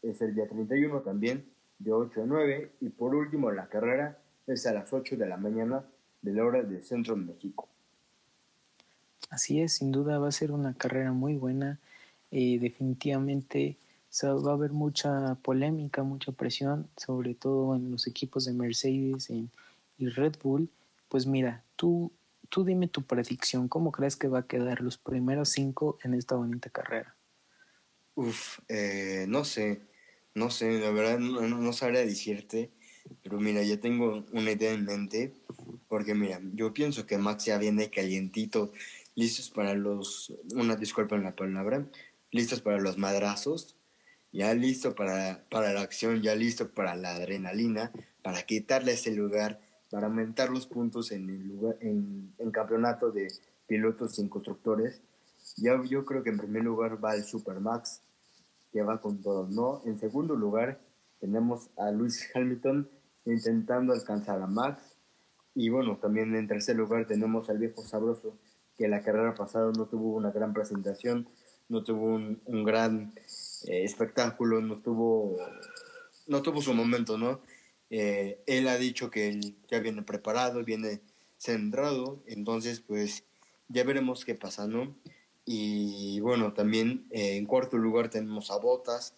[0.02, 1.46] es el día 31 también,
[1.80, 5.38] de 8 a 9, y por último la carrera es a las 8 de la
[5.38, 5.86] mañana
[6.22, 7.68] de la hora del centro de México.
[9.30, 11.80] Así es, sin duda va a ser una carrera muy buena.
[12.30, 13.78] y definitivamente
[14.24, 19.50] va a haber mucha polémica, mucha presión, sobre todo en los equipos de Mercedes y
[20.00, 20.70] Red Bull.
[21.10, 22.12] Pues mira, tú
[22.54, 26.36] tú dime tu predicción, ¿cómo crees que va a quedar los primeros cinco en esta
[26.36, 27.16] bonita carrera?
[28.14, 29.82] Uf, eh, no sé,
[30.36, 32.70] no sé, la verdad no, no, sabría decirte,
[33.24, 35.34] pero mira, ya tengo una idea en mente,
[35.88, 38.72] porque mira, yo pienso que Max ya viene calientito,
[39.16, 41.88] listos para los, una disculpa en la palabra,
[42.30, 43.78] listos para los madrazos,
[44.32, 49.60] ya listo para, para la acción, ya listo para la adrenalina, para quitarle ese lugar
[49.94, 53.28] para aumentar los puntos en el en, campeonato de
[53.68, 55.04] pilotos sin constructores.
[55.58, 58.02] Ya, yo creo que en primer lugar va el Supermax,
[58.72, 59.84] que va con todo, ¿no?
[59.86, 60.80] En segundo lugar
[61.20, 62.90] tenemos a Luis Hamilton
[63.26, 64.82] intentando alcanzar a Max.
[65.54, 68.40] Y bueno, también en tercer lugar tenemos al viejo sabroso,
[68.76, 71.30] que la carrera pasada no tuvo una gran presentación,
[71.70, 73.14] no tuvo un, un gran
[73.68, 75.38] eh, espectáculo, no tuvo,
[76.26, 77.42] no tuvo su momento, ¿no?
[77.96, 81.02] Eh, él ha dicho que él ya viene preparado, viene
[81.38, 83.24] centrado, entonces pues
[83.68, 84.96] ya veremos qué pasa, ¿no?
[85.46, 89.14] Y bueno, también eh, en cuarto lugar tenemos a Botas,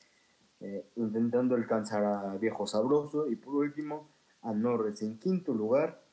[0.59, 4.09] eh, intentando alcanzar a Viejo Sabroso, y por último
[4.41, 6.03] a Norris en quinto lugar.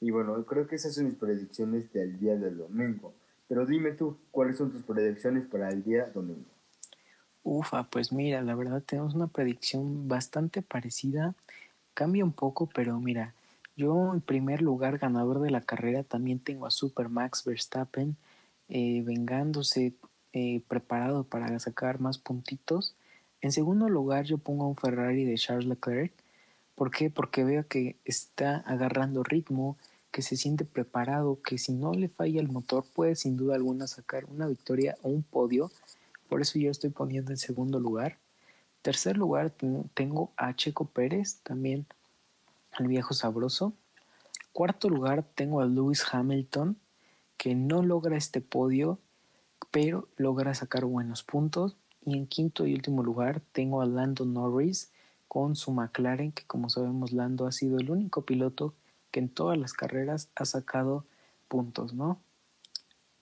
[0.00, 3.14] Y bueno, creo que esas son mis predicciones del día del domingo.
[3.48, 6.52] Pero dime tú, ¿cuáles son tus predicciones para el día domingo?
[7.42, 11.34] Ufa, pues mira, la verdad tenemos una predicción bastante parecida
[11.94, 13.34] Cambia un poco, pero mira,
[13.76, 18.16] yo en primer lugar ganador de la carrera también tengo a Super Max Verstappen
[18.68, 19.94] eh, vengándose,
[20.32, 22.94] eh, preparado para sacar más puntitos.
[23.40, 26.12] En segundo lugar yo pongo a un Ferrari de Charles Leclerc.
[26.74, 27.10] ¿Por qué?
[27.10, 29.76] Porque veo que está agarrando ritmo,
[30.10, 33.86] que se siente preparado, que si no le falla el motor puede sin duda alguna
[33.86, 35.70] sacar una victoria o un podio.
[36.28, 38.18] Por eso yo estoy poniendo en segundo lugar.
[38.82, 39.52] Tercer lugar
[39.94, 41.86] tengo a Checo Pérez, también
[42.78, 43.72] el viejo sabroso.
[44.52, 46.76] Cuarto lugar tengo a Lewis Hamilton,
[47.36, 48.98] que no logra este podio,
[49.70, 51.76] pero logra sacar buenos puntos.
[52.04, 54.90] Y en quinto y último lugar tengo a Lando Norris
[55.28, 58.74] con su McLaren, que como sabemos Lando ha sido el único piloto
[59.12, 61.06] que en todas las carreras ha sacado
[61.46, 62.20] puntos, ¿no?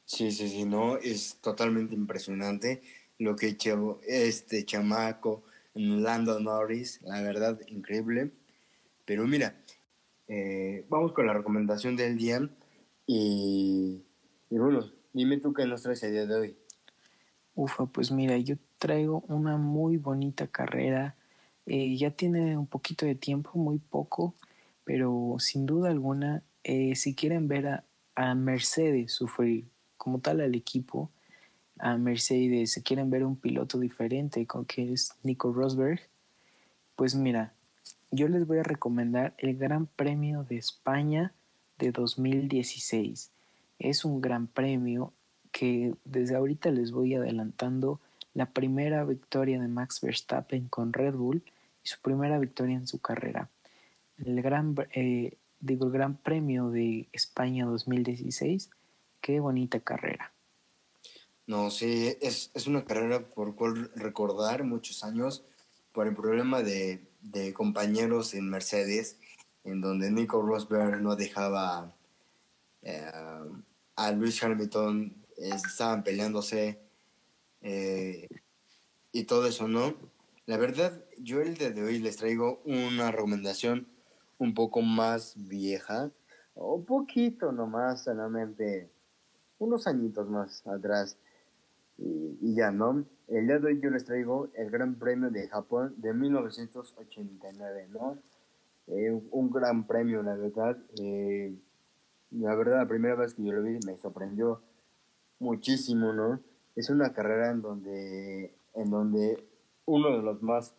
[0.07, 2.83] Sí, sí, sí, no, es totalmente impresionante
[3.19, 5.45] lo que hecho este chamaco
[5.75, 8.33] Lando Norris, la verdad, increíble.
[9.05, 9.55] Pero mira,
[10.29, 12.49] eh, vamos con la recomendación del día
[13.07, 14.03] y,
[14.51, 16.57] y bueno, dime tú qué nos traes el día de hoy.
[17.55, 21.17] Ufa, pues mira, yo traigo una muy bonita carrera.
[21.67, 24.35] Eh, ya tiene un poquito de tiempo, muy poco,
[24.85, 30.55] pero sin duda alguna, eh, si quieren ver a, a, Mercedes sufrir como tal al
[30.55, 31.11] equipo,
[31.81, 36.01] a Mercedes, si quieren ver un piloto diferente, con que es Nico Rosberg,
[36.97, 37.55] pues mira,
[38.11, 41.33] yo les voy a recomendar el Gran Premio de España
[41.79, 43.31] de 2016.
[43.79, 45.13] Es un gran premio
[45.53, 48.01] que desde ahorita les voy adelantando
[48.35, 51.43] la primera victoria de Max Verstappen con Red Bull
[51.83, 53.49] y su primera victoria en su carrera.
[54.19, 58.71] El gran, eh, digo, el Gran Premio de España 2016,
[59.21, 60.33] qué bonita carrera.
[61.51, 65.45] No, sí, es, es una carrera por cual recordar muchos años
[65.93, 69.19] por el problema de, de compañeros en Mercedes,
[69.65, 71.93] en donde Nico Rosberg no dejaba
[72.83, 73.05] eh,
[73.97, 76.79] a Luis Hamilton estaban peleándose
[77.63, 78.29] eh,
[79.11, 79.97] y todo eso, ¿no?
[80.47, 83.89] La verdad, yo el día de hoy les traigo una recomendación
[84.39, 86.13] un poco más vieja,
[86.55, 88.89] un poquito nomás, solamente
[89.59, 91.19] unos añitos más atrás.
[92.03, 93.05] Y, ya, ¿no?
[93.29, 98.19] El día de hoy yo les traigo el Gran Premio de Japón de 1989, ¿no?
[98.87, 100.79] Eh, un gran premio, la verdad.
[100.99, 101.55] Eh,
[102.31, 104.63] la verdad, la primera vez que yo lo vi me sorprendió
[105.39, 106.41] muchísimo, ¿no?
[106.75, 109.47] Es una carrera en donde, en donde
[109.85, 110.75] uno de los más,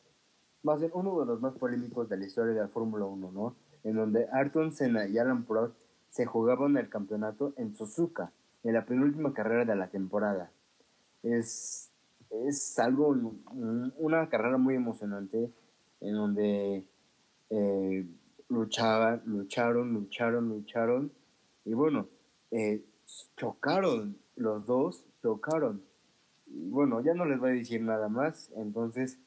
[0.64, 3.56] más bien uno de los más polémicos de la historia de la Fórmula 1, ¿no?
[3.84, 5.76] En donde Ayrton Senna y Alan Prost
[6.10, 8.32] se jugaban el campeonato en Suzuka,
[8.64, 10.52] en la penúltima carrera de la temporada.
[11.24, 11.92] Es,
[12.30, 13.16] es algo,
[13.98, 15.52] una carrera muy emocionante,
[16.00, 16.86] en donde
[17.50, 18.06] eh,
[18.50, 21.12] luchaban, lucharon, lucharon, lucharon,
[21.66, 22.08] y bueno,
[22.52, 22.84] eh,
[23.38, 25.84] chocaron los dos tocaron.
[26.48, 29.20] Y bueno, ya no les voy a decir nada más, entonces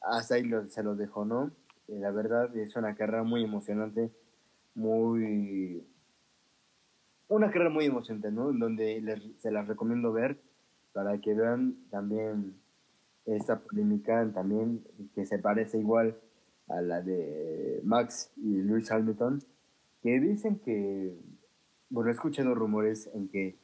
[0.00, 1.50] hasta ahí se los dejo, ¿no?
[1.88, 4.12] Eh, la verdad es una carrera muy emocionante,
[4.74, 5.86] muy...
[7.28, 8.50] Una carrera muy emocionante, ¿no?
[8.50, 10.40] En donde se las recomiendo ver
[10.96, 12.54] para que vean también
[13.26, 14.82] esta polémica también
[15.14, 16.16] que se parece igual
[16.68, 19.42] a la de Max y Luis Hamilton,
[20.02, 21.14] que dicen que,
[21.90, 23.58] bueno, he escuchado rumores en que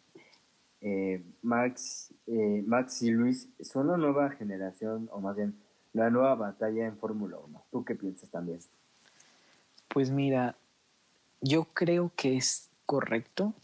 [0.82, 5.54] eh, Max, eh, Max y Luis son la nueva generación, o más bien
[5.94, 7.64] la nueva batalla en Fórmula 1.
[7.70, 8.58] ¿Tú qué piensas también?
[9.88, 10.54] Pues mira,
[11.40, 13.54] yo creo que es correcto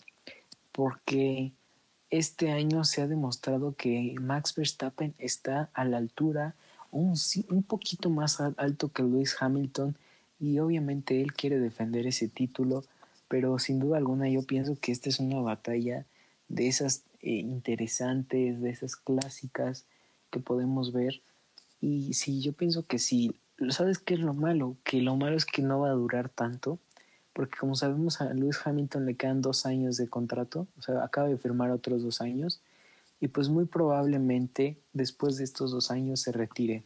[0.73, 1.53] porque
[2.11, 6.55] este año se ha demostrado que Max Verstappen está a la altura,
[6.91, 7.17] un,
[7.67, 9.95] poquito más alto que Luis Hamilton
[10.41, 12.85] y obviamente él quiere defender ese título,
[13.29, 16.07] pero sin duda alguna yo pienso que esta es una batalla
[16.49, 19.85] de esas eh, interesantes, de esas clásicas
[20.31, 21.21] que podemos ver.
[21.81, 23.37] Y sí, yo pienso que sí,
[23.69, 24.77] ¿sabes qué es lo malo?
[24.83, 26.79] Que lo malo es que no va a durar tanto,
[27.39, 31.29] porque como sabemos a Lewis Hamilton le quedan dos años de contrato, o sea, acaba
[31.29, 32.61] de firmar otros dos años,
[33.21, 36.83] y pues muy probablemente después de estos dos años se retire.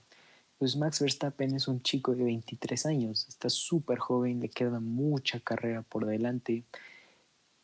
[0.58, 5.40] Pues Max Verstappen es un chico de 23 años, está súper joven, le queda mucha
[5.40, 6.64] carrera por delante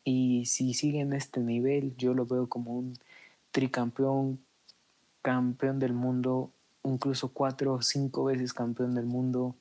[0.03, 2.97] y si sigue en este nivel, yo lo veo como un
[3.51, 4.39] tricampeón,
[5.21, 6.49] campeón del mundo,
[6.83, 9.53] incluso cuatro o cinco veces campeón del mundo,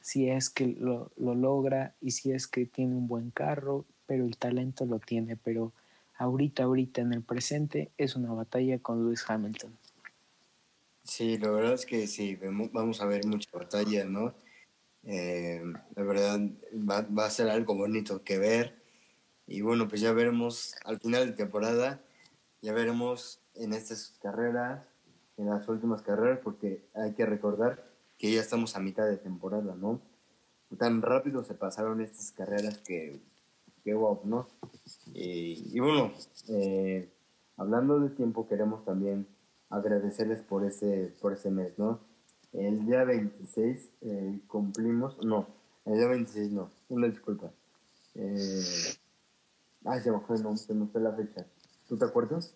[0.00, 4.24] si es que lo, lo logra y si es que tiene un buen carro, pero
[4.24, 5.72] el talento lo tiene, pero
[6.16, 9.76] ahorita, ahorita en el presente es una batalla con Lewis Hamilton.
[11.04, 12.38] Sí, la verdad es que sí,
[12.72, 14.34] vamos a ver mucha batalla, ¿no?
[15.04, 15.62] Eh,
[15.94, 16.38] la verdad
[16.74, 18.74] va, va, a ser algo bonito que ver.
[19.46, 22.02] Y bueno, pues ya veremos al final de temporada,
[22.60, 24.86] ya veremos en estas carreras,
[25.38, 27.87] en las últimas carreras, porque hay que recordar
[28.18, 30.00] que ya estamos a mitad de temporada, ¿no?
[30.76, 33.20] Tan rápido se pasaron estas carreras que,
[33.84, 34.48] que wow, ¿no?
[35.14, 36.12] Y, bueno,
[36.48, 37.08] eh,
[37.56, 39.26] hablando de tiempo, queremos también
[39.70, 42.00] agradecerles por ese, por ese mes, ¿no?
[42.52, 45.46] El día 26 eh, cumplimos, no,
[45.84, 47.50] el día 26 no, una disculpa.
[48.14, 48.62] Eh,
[49.84, 51.46] Ay, se me fue, no, se me fue la fecha.
[51.88, 52.54] ¿Tú te acuerdas?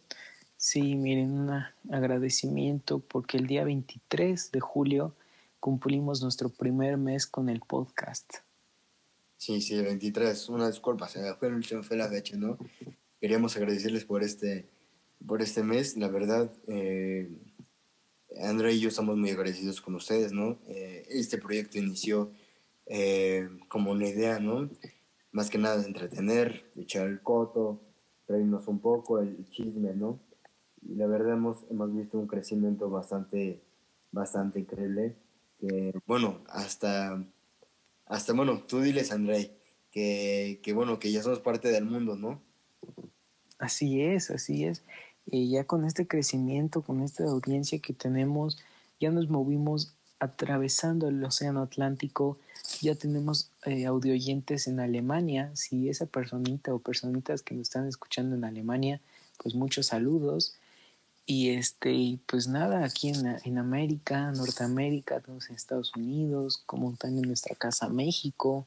[0.56, 1.50] Sí, miren, un
[1.90, 5.14] agradecimiento porque el día 23 de julio
[5.62, 8.38] cumplimos nuestro primer mes con el podcast.
[9.36, 12.58] Sí, sí, el 23, una disculpa, se fue, fue la fecha, ¿no?
[13.20, 14.68] Queríamos agradecerles por este,
[15.24, 17.30] por este mes, la verdad, eh,
[18.42, 20.58] André y yo estamos muy agradecidos con ustedes, ¿no?
[20.66, 22.32] Eh, este proyecto inició
[22.86, 24.68] eh, como una idea, ¿no?
[25.30, 27.80] Más que nada de entretener, echar el coto,
[28.26, 30.18] reírnos un poco, el chisme, ¿no?
[30.82, 33.62] y la verdad hemos, hemos visto un crecimiento bastante,
[34.10, 35.16] bastante increíble.
[36.06, 37.24] Bueno, hasta,
[38.06, 39.56] hasta, bueno, tú diles, André,
[39.90, 42.40] que, que, bueno, que ya somos parte del mundo, ¿no?
[43.58, 44.82] Así es, así es.
[45.26, 48.58] Y ya con este crecimiento, con esta audiencia que tenemos,
[48.98, 52.38] ya nos movimos atravesando el Océano Atlántico,
[52.80, 55.50] ya tenemos eh, audio oyentes en Alemania.
[55.54, 59.00] Si esa personita o personitas que nos están escuchando en Alemania,
[59.38, 60.56] pues muchos saludos.
[61.24, 67.16] Y este, pues nada, aquí en, en América, Norteamérica, todos en Estados Unidos, como están
[67.16, 68.66] en nuestra casa México.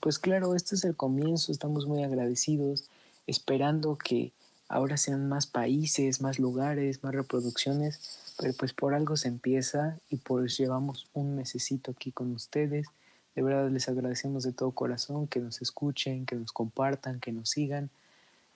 [0.00, 2.90] pues claro, este es el comienzo, estamos muy agradecidos,
[3.26, 4.32] esperando que
[4.68, 10.16] ahora sean más países, más lugares, más reproducciones, pero pues por algo se empieza y
[10.16, 12.88] pues llevamos un mesecito aquí con ustedes.
[13.36, 17.50] De verdad les agradecemos de todo corazón que nos escuchen, que nos compartan, que nos
[17.50, 17.90] sigan.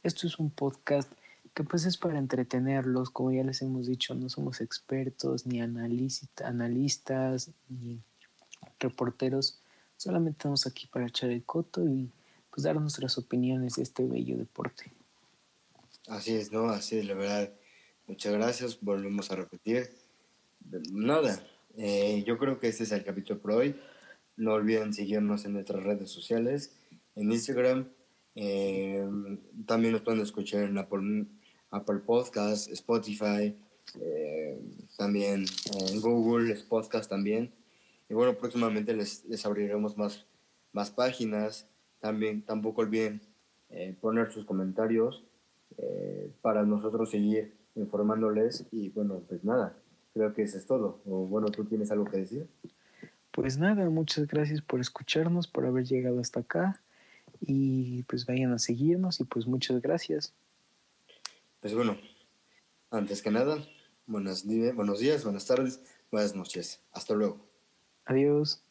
[0.02, 1.10] Esto es un podcast
[1.58, 7.50] que pues es para entretenerlos, como ya les hemos dicho, no somos expertos, ni analistas,
[7.68, 8.00] ni
[8.78, 9.60] reporteros,
[9.96, 12.12] solamente estamos aquí para echar el coto y
[12.48, 14.92] pues dar nuestras opiniones de este bello deporte.
[16.06, 16.68] Así es, ¿no?
[16.68, 17.52] Así es, la verdad.
[18.06, 19.90] Muchas gracias, volvemos a repetir.
[20.92, 21.44] Nada,
[21.76, 23.74] eh, yo creo que este es el capítulo por hoy.
[24.36, 26.78] No olviden seguirnos en nuestras redes sociales,
[27.16, 27.88] en Instagram.
[28.36, 29.04] Eh,
[29.66, 31.26] también nos pueden escuchar en Apple,
[31.70, 33.56] Apple Podcast, Spotify,
[34.00, 34.60] eh,
[34.96, 35.44] también
[35.90, 37.52] en Google Podcast también.
[38.08, 40.26] Y bueno, próximamente les, les abriremos más,
[40.72, 41.68] más páginas.
[42.00, 43.20] También tampoco olviden
[43.70, 45.24] eh, poner sus comentarios
[45.76, 48.66] eh, para nosotros seguir informándoles.
[48.70, 49.76] Y bueno, pues nada,
[50.14, 51.00] creo que eso es todo.
[51.04, 52.48] O bueno, ¿tú tienes algo que decir?
[53.30, 56.82] Pues nada, muchas gracias por escucharnos, por haber llegado hasta acá.
[57.40, 60.34] Y pues vayan a seguirnos y pues muchas gracias.
[61.60, 61.98] Pues bueno,
[62.90, 63.58] antes que nada,
[64.06, 65.80] buenos días, buenas tardes,
[66.12, 66.80] buenas noches.
[66.92, 67.40] Hasta luego.
[68.04, 68.62] Adiós.